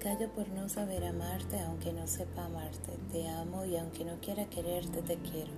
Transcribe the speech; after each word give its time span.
callo 0.00 0.30
por 0.30 0.48
no 0.48 0.66
saber 0.70 1.04
amarte 1.04 1.60
aunque 1.60 1.92
no 1.92 2.06
sepa 2.06 2.46
amarte. 2.46 2.96
Te 3.12 3.28
amo 3.28 3.66
y 3.66 3.76
aunque 3.76 4.04
no 4.04 4.18
quiera 4.20 4.48
quererte, 4.48 5.02
te 5.02 5.16
quiero. 5.18 5.50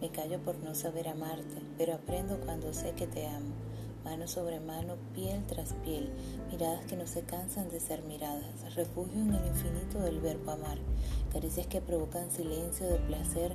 Me 0.00 0.10
callo 0.10 0.38
por 0.38 0.56
no 0.58 0.76
saber 0.76 1.08
amarte, 1.08 1.60
pero 1.76 1.94
aprendo 1.94 2.38
cuando 2.38 2.72
sé 2.72 2.92
que 2.92 3.08
te 3.08 3.26
amo. 3.26 3.52
Mano 4.04 4.28
sobre 4.28 4.60
mano, 4.60 4.94
piel 5.12 5.44
tras 5.46 5.74
piel, 5.84 6.08
miradas 6.50 6.86
que 6.86 6.96
no 6.96 7.06
se 7.06 7.22
cansan 7.22 7.68
de 7.68 7.80
ser 7.80 8.02
miradas, 8.04 8.74
refugio 8.76 9.20
en 9.20 9.34
el 9.34 9.46
infinito 9.46 10.00
del 10.00 10.20
verbo 10.20 10.52
amar, 10.52 10.78
caricias 11.32 11.66
que 11.66 11.82
provocan 11.82 12.30
silencio 12.30 12.88
de 12.88 12.98
placer, 13.00 13.52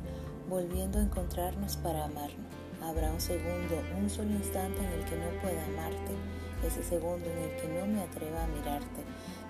volviendo 0.50 1.00
a 1.00 1.04
encontrarnos 1.04 1.78
para 1.78 2.06
amarnos. 2.06 2.46
Habrá 2.84 3.12
un 3.12 3.22
segundo, 3.22 3.76
un 4.00 4.10
solo 4.10 4.32
instante 4.32 4.80
en 4.80 4.92
el 4.92 5.06
que 5.06 5.16
no 5.16 5.42
pueda 5.42 5.66
amarte, 5.66 6.14
ese 6.68 6.84
segundo 6.84 7.26
en 7.30 7.38
el 7.38 7.56
que 7.62 7.68
no 7.68 7.86
me 7.86 8.02
atreva 8.02 8.44
a 8.44 8.48
mirarte, 8.48 9.04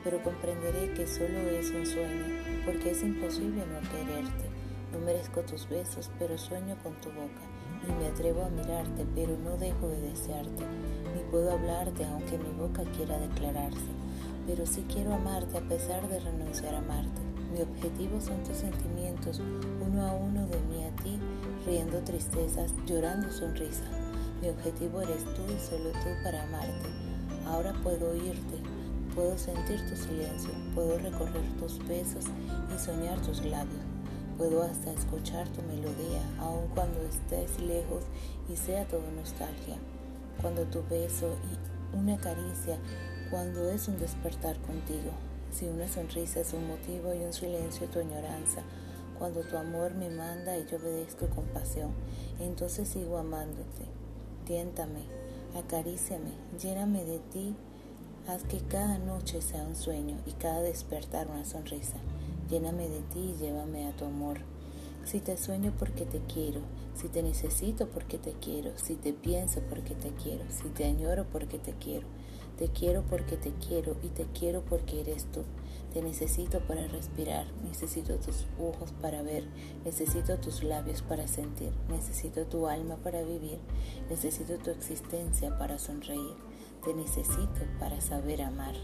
pero 0.03 0.21
comprenderé 0.21 0.93
que 0.93 1.07
solo 1.07 1.39
es 1.49 1.71
un 1.71 1.85
sueño, 1.85 2.25
porque 2.65 2.91
es 2.91 3.03
imposible 3.03 3.63
no 3.65 3.79
quererte. 3.89 4.49
No 4.91 4.99
merezco 4.99 5.41
tus 5.41 5.67
besos, 5.67 6.09
pero 6.19 6.37
sueño 6.37 6.77
con 6.81 6.93
tu 7.01 7.09
boca, 7.09 7.41
y 7.87 7.91
me 7.93 8.07
atrevo 8.07 8.43
a 8.43 8.49
mirarte, 8.49 9.05
pero 9.13 9.37
no 9.37 9.57
dejo 9.57 9.89
de 9.89 10.01
desearte, 10.01 10.63
ni 11.15 11.21
puedo 11.31 11.51
hablarte 11.51 12.05
aunque 12.05 12.37
mi 12.37 12.51
boca 12.51 12.83
quiera 12.95 13.17
declararse, 13.17 13.91
pero 14.47 14.65
sí 14.65 14.85
quiero 14.91 15.13
amarte 15.13 15.57
a 15.57 15.67
pesar 15.67 16.07
de 16.07 16.19
renunciar 16.19 16.75
a 16.75 16.79
amarte. 16.79 17.21
Mi 17.51 17.61
objetivo 17.61 18.19
son 18.21 18.43
tus 18.43 18.57
sentimientos, 18.57 19.41
uno 19.85 20.05
a 20.05 20.13
uno 20.13 20.45
de 20.47 20.59
mí 20.61 20.83
a 20.83 20.95
ti, 21.03 21.19
riendo 21.65 21.99
tristezas, 21.99 22.73
llorando 22.85 23.31
sonrisas. 23.31 23.89
Mi 24.41 24.49
objetivo 24.49 25.01
eres 25.01 25.23
tú 25.23 25.41
y 25.47 25.59
solo 25.59 25.91
tú 25.91 26.09
para 26.23 26.43
amarte. 26.43 27.04
Ahora 27.45 27.73
puedo 27.83 28.11
oírte, 28.11 28.61
Puedo 29.15 29.37
sentir 29.37 29.79
tu 29.87 29.95
silencio, 29.95 30.51
puedo 30.73 30.97
recorrer 30.97 31.49
tus 31.57 31.79
besos 31.87 32.25
y 32.75 32.77
soñar 32.77 33.17
tus 33.21 33.45
labios. 33.45 33.79
Puedo 34.37 34.61
hasta 34.61 34.91
escuchar 34.91 35.47
tu 35.47 35.61
melodía, 35.61 36.21
aun 36.37 36.67
cuando 36.75 36.99
estés 37.03 37.57
lejos 37.61 38.03
y 38.49 38.57
sea 38.57 38.85
todo 38.89 39.09
nostalgia. 39.15 39.77
Cuando 40.41 40.65
tu 40.65 40.83
beso 40.89 41.33
y 41.49 41.95
una 41.97 42.17
caricia, 42.17 42.77
cuando 43.31 43.69
es 43.69 43.87
un 43.87 43.97
despertar 43.99 44.57
contigo. 44.57 45.11
Si 45.49 45.65
una 45.65 45.87
sonrisa 45.87 46.41
es 46.41 46.51
un 46.51 46.67
motivo 46.67 47.13
y 47.13 47.23
un 47.23 47.31
silencio 47.31 47.87
tu 47.87 47.99
añoranza. 47.99 48.63
Cuando 49.17 49.43
tu 49.43 49.55
amor 49.55 49.95
me 49.95 50.09
manda 50.09 50.57
y 50.57 50.65
yo 50.69 50.75
obedezco 50.75 51.27
con 51.27 51.45
pasión, 51.45 51.93
entonces 52.41 52.89
sigo 52.89 53.17
amándote. 53.17 53.85
Tiéntame, 54.43 55.03
acaríciame, 55.55 56.31
lléname 56.59 57.05
de 57.05 57.19
ti 57.19 57.55
Haz 58.27 58.41
que 58.41 58.57
cada 58.57 58.97
noche 58.97 59.39
sea 59.39 59.61
un 59.61 59.75
sueño 59.75 60.17
y 60.25 60.31
cada 60.31 60.63
despertar 60.63 61.27
una 61.27 61.45
sonrisa. 61.45 61.97
Lléname 62.49 62.89
de 62.89 63.01
ti 63.01 63.19
y 63.19 63.35
llévame 63.39 63.87
a 63.87 63.95
tu 63.95 64.05
amor. 64.05 64.39
Si 65.03 65.19
te 65.19 65.37
sueño 65.37 65.73
porque 65.77 66.05
te 66.05 66.21
quiero, 66.21 66.61
si 66.95 67.07
te 67.07 67.21
necesito 67.21 67.87
porque 67.87 68.17
te 68.17 68.31
quiero, 68.31 68.71
si 68.77 68.95
te 68.95 69.13
pienso 69.13 69.61
porque 69.69 69.93
te 69.93 70.09
quiero, 70.09 70.43
si 70.49 70.69
te 70.69 70.85
añoro 70.85 71.27
porque 71.31 71.59
te 71.59 71.73
quiero. 71.73 72.07
Te 72.57 72.69
quiero 72.69 73.03
porque 73.09 73.35
te 73.35 73.51
quiero 73.53 73.97
y 74.01 74.07
te 74.07 74.25
quiero 74.33 74.63
porque 74.63 75.01
eres 75.01 75.25
tú. 75.31 75.43
Te 75.93 76.01
necesito 76.01 76.59
para 76.61 76.87
respirar, 76.87 77.45
necesito 77.63 78.15
tus 78.17 78.45
ojos 78.59 78.93
para 79.01 79.21
ver, 79.21 79.45
necesito 79.83 80.37
tus 80.37 80.63
labios 80.63 81.01
para 81.01 81.27
sentir, 81.27 81.71
necesito 81.89 82.45
tu 82.45 82.67
alma 82.67 82.97
para 82.97 83.23
vivir, 83.23 83.59
necesito 84.09 84.57
tu 84.57 84.71
existencia 84.71 85.57
para 85.57 85.79
sonreír. 85.79 86.35
Te 86.83 86.93
necesito 86.93 87.61
para 87.79 87.99
saber 88.01 88.41
amar. 88.41 88.75